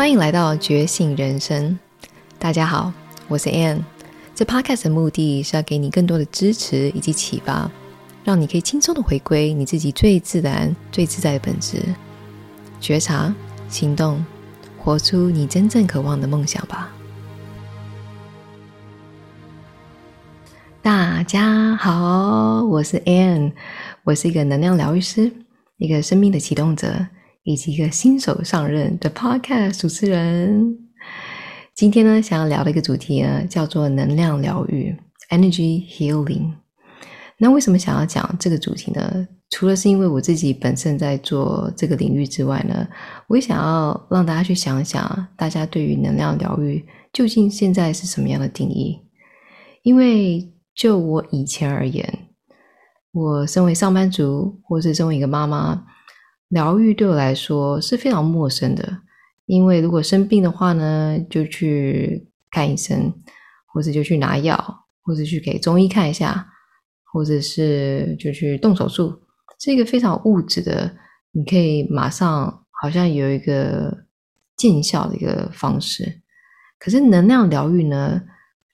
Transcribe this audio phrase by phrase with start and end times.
[0.00, 1.78] 欢迎来到觉醒人生。
[2.38, 2.90] 大家好，
[3.28, 3.82] 我是 Ann。
[4.34, 7.70] 这 Podcast 的目的是要给你更多的支持以及启发，
[8.24, 11.82] 让你可以轻松的回归你自己最自然、最自在的本质，
[12.80, 13.34] 觉察、
[13.68, 14.24] 行动，
[14.78, 16.90] 活出你真正渴望的梦想吧。
[20.80, 23.52] 大家好，我是 Ann，
[24.04, 25.30] 我是一个能量疗愈师，
[25.76, 27.06] 一个生命的启动者。
[27.42, 30.76] 以及一个新手上任的 Podcast 主持人，
[31.74, 34.94] 今天呢，想要聊的一个主题呢，叫做能量疗愈
[35.30, 36.52] （Energy Healing）。
[37.38, 39.26] 那为什么想要讲这个主题呢？
[39.48, 42.86] 除了是因为我自己本身在做这个领域之外呢，
[43.26, 49.00] 我也想要让大家去想想，大家对于能量疗愈究竟现在是什么样的定义？
[49.82, 52.06] 因为就我以前而言，
[53.12, 55.86] 我身为上班族，或是身为一个妈妈。
[56.50, 59.02] 疗愈对我来说是非常陌生的，
[59.46, 63.12] 因为如果生病的话呢，就去看医生，
[63.72, 64.56] 或者就去拿药，
[65.02, 66.48] 或者去给中医看一下，
[67.04, 69.22] 或者是就去动手术，
[69.60, 70.96] 是一个非常物质的，
[71.30, 74.06] 你可以马上好像有一个
[74.56, 76.20] 见效的一个方式。
[76.80, 78.20] 可是能量疗愈呢，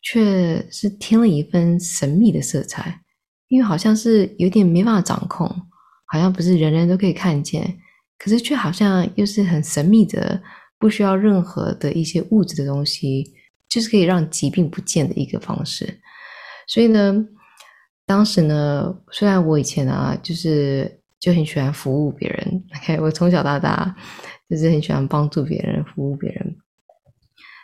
[0.03, 3.03] 却是添了一份神秘的色彩，
[3.49, 5.47] 因为好像是有点没办法掌控。
[6.07, 7.79] 好像不是人人都可以看见，
[8.19, 10.41] 可是却好像又是很神秘的，
[10.79, 13.35] 不需要任何的一些物质的东西，
[13.69, 16.01] 就是可以让疾病不见的一个方式。
[16.69, 17.27] 所以呢，
[18.07, 23.95] 当时呢，虽然我以前啊，就是就很喜欢服务别人， OK，我从小到大
[24.49, 26.57] 就是很喜欢帮助别人、服务别人，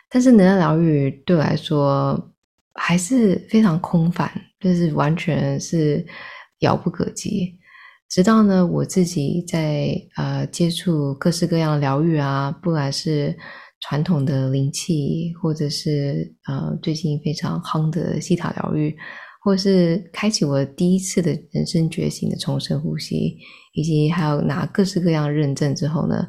[0.09, 2.33] 但是能量疗愈对我来说
[2.73, 6.05] 还是非常空泛，就是完全是
[6.59, 7.57] 遥不可及。
[8.13, 13.35] 直到呢，我自己在呃接触各式各样的疗愈啊，不管是
[13.81, 18.95] 传统的灵气，或者是呃最近非常夯的西塔疗愈，
[19.43, 23.35] 或是开启我第一次的人生觉醒的重生呼吸，
[23.73, 26.27] 以及还有拿各式各样认证之后呢，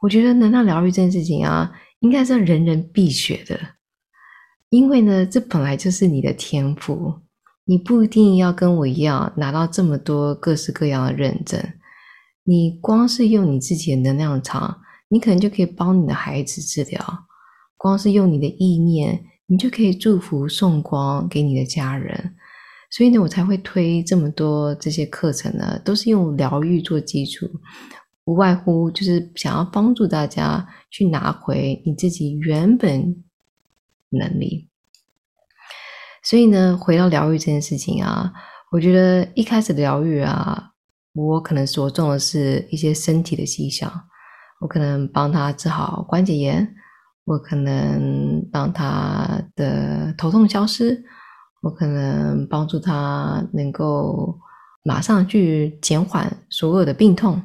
[0.00, 3.60] 我觉得能量疗愈这件事情啊，应该是人人必学的，
[4.70, 7.12] 因为呢，这本来就是你的天赋。
[7.70, 11.62] 你不一定要跟我一样拿到这么多各式各样的认证，
[12.44, 16.98] 你光是用你自己的能量场，你可能就可以帮你的孩子治疗；
[17.76, 22.34] 光是用你的意念，你就可以祝福送光给你的家人。
[22.90, 27.46] 所以呢，我才会推这么多这些课程呢，都是用疗愈做基础，
[28.24, 33.22] 无外乎就是想要帮助大家去拿回你自己原本
[34.08, 34.67] 能力。
[36.28, 38.30] 所以呢，回到疗愈这件事情啊，
[38.70, 40.62] 我觉得一开始的疗愈啊，
[41.14, 43.90] 我可能着重的是一些身体的迹象，
[44.60, 46.68] 我可能帮他治好关节炎，
[47.24, 51.02] 我可能让他的头痛消失，
[51.62, 54.38] 我可能帮助他能够
[54.84, 57.42] 马上去减缓所有的病痛。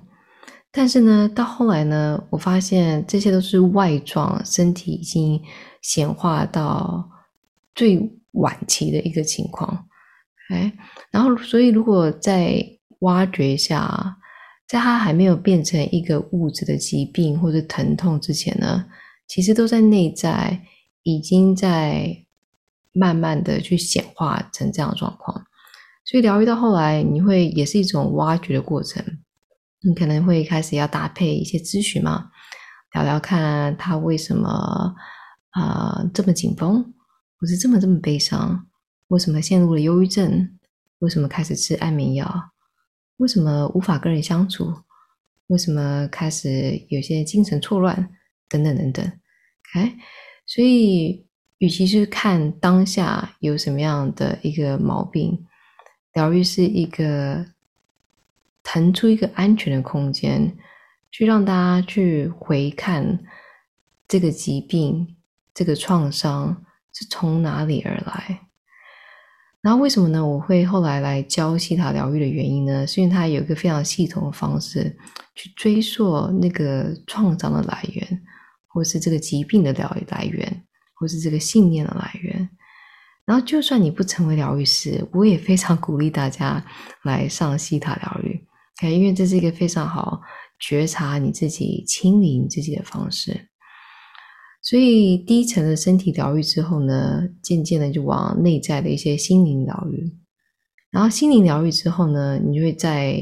[0.73, 5.41] 但是呢，到后来呢，我发现这些都是外状，身体已经
[5.81, 7.09] 显化到
[7.73, 8.19] 最。
[8.33, 9.88] 晚期的一个情况，
[10.49, 10.71] 哎，
[11.11, 12.63] 然后所以如果再
[12.99, 14.17] 挖掘一下，
[14.67, 18.85] 在它还没有变成一个物质的疾病或者疼痛之前呢，
[19.27, 20.61] 其实都在内在
[21.03, 22.25] 已经在
[22.91, 25.45] 慢慢的去显化成这样的状况。
[26.05, 29.03] 所以疗愈到后来，你会也是一种挖掘的过程，
[29.81, 32.29] 你可能会开始要搭配一些咨询嘛，
[32.94, 34.95] 聊聊看他为什么
[35.51, 36.94] 啊、这么紧绷。
[37.43, 38.65] 我是这么这么悲伤，
[39.09, 40.57] 为什么陷入了忧郁症？
[40.99, 42.51] 为什么开始吃安眠药？
[43.17, 44.73] 为什么无法跟人相处？
[45.47, 48.09] 为什么开始有些精神错乱？
[48.47, 49.05] 等等等等。
[49.73, 49.93] 哎，
[50.45, 51.25] 所以，
[51.57, 55.45] 与其是看当下有什么样的一个毛病，
[56.13, 57.45] 疗愈是一个
[58.63, 60.57] 腾出一个安全的空间，
[61.12, 63.19] 去让大家去回看
[64.07, 65.18] 这个疾病、
[65.53, 66.63] 这个创伤。
[66.94, 68.40] 是从哪里而来？
[69.62, 70.25] 然后为什么呢？
[70.25, 72.86] 我会后来来教西塔疗愈的原因呢？
[72.86, 74.95] 是因为它有一个非常系统的方式
[75.36, 78.22] 去追溯那个创伤的来源，
[78.68, 80.63] 或是这个疾病的疗愈来源，
[80.95, 82.50] 或是这个信念的来源。
[83.25, 86.62] 然后，就算你不成为疗愈师，我也非常鼓励大家
[87.04, 88.45] 来上西塔疗愈，
[88.81, 90.19] 因为这是一个非常好
[90.60, 93.48] 觉察你自己、清理你自己的方式。
[94.65, 100.10] 所以第一层的身体疗愈之后呢，渐渐的就往内在的一些心灵疗愈，
[100.89, 103.19] 然后心灵疗愈之后呢，你就会再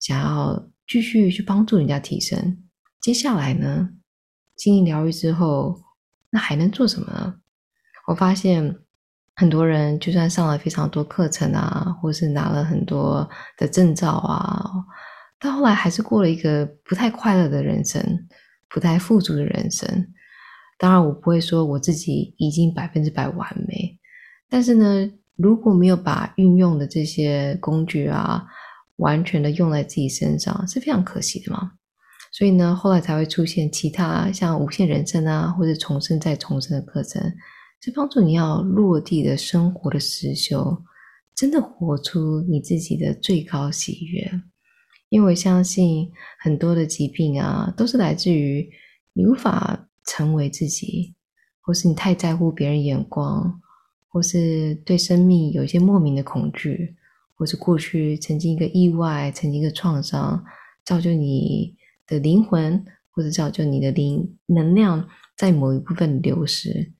[0.00, 2.58] 想要继续去帮助人家提升。
[3.00, 3.88] 接下来呢，
[4.56, 5.80] 心灵疗愈之后，
[6.30, 7.36] 那还能做什么呢？
[8.08, 8.76] 我发现
[9.36, 14.68] 很多人就算上了非常多课程啊，或是拿了很多的证照啊，
[15.38, 18.02] 到后来还是过了一个不太快乐的人生，
[18.68, 19.86] 不太富足的人生。
[20.78, 23.98] 当然，我不会说我自己已经百分之百完美，
[24.48, 28.44] 但是呢，如果没有把运用的这些工具啊，
[28.96, 31.72] 完全的用在自己身上，是非常可惜的嘛。
[32.32, 37.22] 所以呢，后来才会出现其他像无限人生啊，或者重生再重生的课程，
[37.80, 40.82] 是帮助你要落地的生活的实修，
[41.36, 44.28] 真的活出你自己的最高喜悦。
[45.10, 46.10] 因为我相信
[46.40, 48.68] 很多的疾病啊，都是来自于
[49.12, 51.14] 你无法成为自己，
[51.60, 53.60] 或是你太在乎别人眼光，
[54.08, 56.94] 或是对生命有一些莫名的恐惧，
[57.34, 60.44] 或是过去曾经一个意外，曾经一个创伤，
[60.84, 61.74] 造就你
[62.06, 66.92] 的灵魂，或者造就你的灵能量在某一部分流失。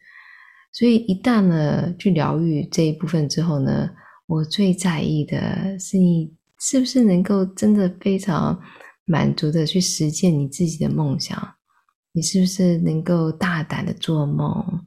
[0.73, 3.91] 所以一旦呢去疗愈这一部分之后呢，
[4.27, 8.61] 我最在意的是你是不是能够真的非常
[9.05, 11.55] 满足的去实践你自己的梦想。
[12.16, 14.87] 你是不是能够大胆的做梦？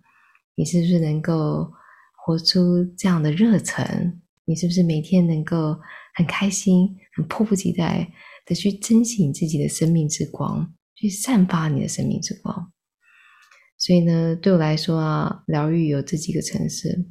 [0.55, 1.69] 你是不是能够
[2.15, 4.21] 活出这样的热忱？
[4.45, 5.77] 你是不是每天能够
[6.15, 8.09] 很开心、很迫不及待
[8.45, 12.71] 的去珍惜你自己的生命之光，去散发你的生命之光？
[13.77, 17.07] 所以呢，对我来说啊，疗愈有这几个层次。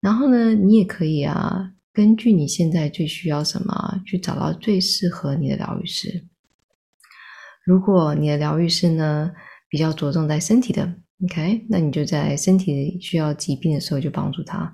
[0.00, 6.26] 然后呢，你也可以啊，根据你现在最需要什么，去找到最适合你的疗愈师。
[7.64, 9.32] 如果你的疗愈师呢，
[9.74, 10.82] 比较着重在身体的
[11.24, 14.72] ，OK，那你就在身体需要疾病的时候就帮助他。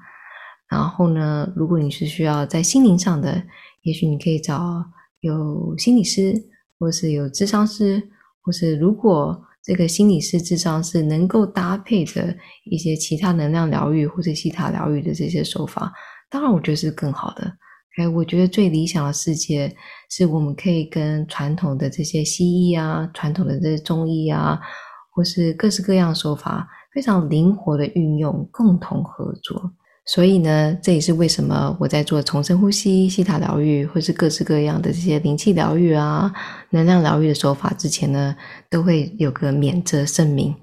[0.69, 3.43] 然后呢，如果你是需要在心灵上的，
[3.81, 4.85] 也许你可以找
[5.21, 6.35] 有心理师，
[6.79, 8.11] 或是有咨商师，
[8.43, 12.37] 或是如果这个心理师、咨商师能够搭配着
[12.67, 15.91] 一些其他能量疗愈或者西塔疗愈的这些手法，
[16.29, 17.51] 当然我觉得是更好的。
[17.97, 19.75] OK，我觉得最理想的世界
[20.11, 24.61] 是我们可以跟传统的这些西医啊，传统的这些中医啊。
[25.11, 29.73] 或是各式各样的手法，非常灵活的运用，共同合作。
[30.07, 36.33] 所以呢，这也是为什么我在做重深呼吸、西塔疗愈，或是各式各样的这些灵气疗愈啊、
[36.71, 38.35] 能量疗愈的手法之前呢，
[38.69, 40.55] 都会有个免责声明：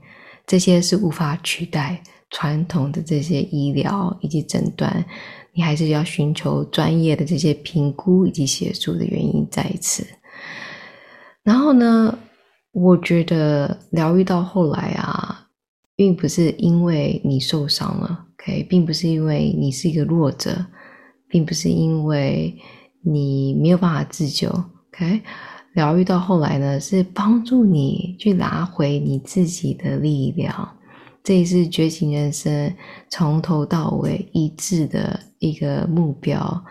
[0.46, 5.06] 这些是无法取代传统的这些医疗以及诊断，
[5.54, 10.06] 你还是要寻求专业的这些评估以及协助的原因在此。
[11.44, 12.18] 然后呢，
[12.80, 15.48] 我觉得疗愈到后来啊，
[15.96, 20.64] 并不是因为你受伤了，OK，并不是因为你是一个弱者，
[21.28, 22.56] 并不是因为
[23.02, 24.48] 你没有办法自救
[24.94, 25.24] ，OK。
[25.74, 30.70] 疗愈到后来呢，是帮助你去拿回你自己的力量。
[31.24, 32.72] 这也是觉醒人生
[33.10, 36.64] 从头到尾一致的一个目标。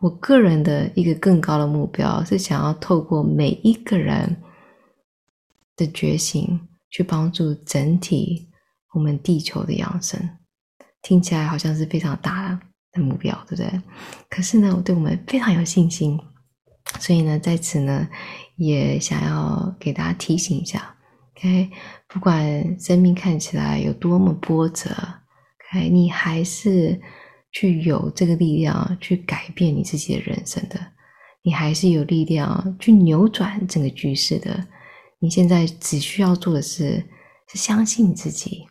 [0.00, 4.36] 我个人的一个更高的目标是想要透过每一个人。
[5.84, 8.48] 的觉醒，去帮助整体
[8.94, 10.20] 我们地球的养生，
[11.02, 12.60] 听起来好像是非常大
[12.92, 13.82] 的目标，对不对？
[14.28, 16.18] 可是呢，我对我们非常有信心，
[17.00, 18.06] 所以呢，在此呢，
[18.56, 20.94] 也想要给大家提醒一下
[21.36, 21.70] ，OK，
[22.08, 24.90] 不管生命看起来有多么波折
[25.70, 27.00] ，OK，你还是
[27.50, 30.78] 去有这个力量去改变你自己的人生的，
[31.42, 34.66] 你还是有力量去扭转整个局势的。
[35.22, 36.96] 你现在只需要做的是，
[37.46, 38.66] 是相信自己，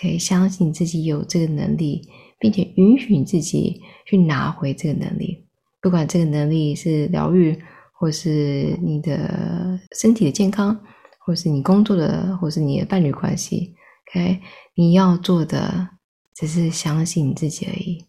[0.00, 2.08] 可以相信自己有这个能力，
[2.40, 5.46] 并且允许你自己去拿回这个能力。
[5.80, 7.56] 不管这个能力是疗愈，
[7.92, 10.76] 或是你的身体的健康，
[11.20, 13.72] 或是你工作的，或是你的伴侣关系。
[14.10, 14.40] OK，
[14.74, 15.88] 你要做的
[16.34, 18.04] 只是相信你自己而已，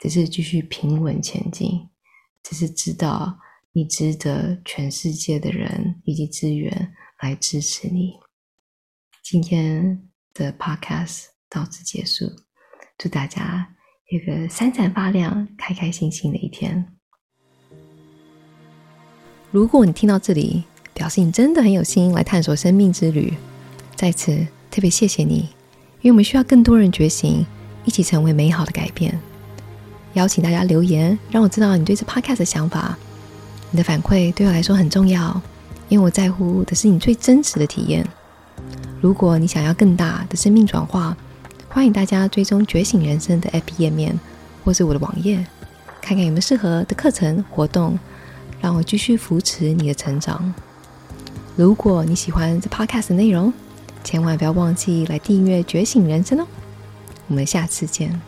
[0.00, 1.88] 只是继续平稳前进，
[2.42, 3.38] 只是知道
[3.72, 6.92] 你值得全世界的人以及资源。
[7.20, 8.14] 来支持你。
[9.22, 12.24] 今天的 podcast 到此结束，
[12.96, 13.68] 祝大家
[14.10, 16.92] 有个闪闪发亮、开开心心的一天。
[19.50, 23.34] 如果你听到这里，表示你真的很有心来探索生命之旅，
[23.96, 25.48] 在此特别谢谢你，
[26.00, 27.44] 因为我们需要更多人觉醒，
[27.84, 29.18] 一起成为美好的改变。
[30.14, 32.96] 邀请大家留言，让我知道你对这 podcast 的想法。
[33.70, 35.40] 你的反馈对我来说很重要。
[35.88, 38.06] 因为我在乎的是你最真实的体验。
[39.00, 41.16] 如果你想要更大的生命转化，
[41.68, 44.18] 欢迎大家追踪觉醒人生的 App 页面，
[44.64, 45.36] 或是我的网页，
[46.00, 47.98] 看看有没有适合的课程活动，
[48.60, 50.52] 让我继续扶持你的成长。
[51.56, 53.52] 如果你喜欢这 Podcast 的内容，
[54.04, 56.46] 千万不要忘记来订阅《觉醒人生》哦！
[57.28, 58.20] 我们下次见。